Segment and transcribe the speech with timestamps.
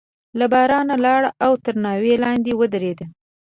[0.39, 2.99] له بارانه لاړ او تر ناوې لاندې ودرېد.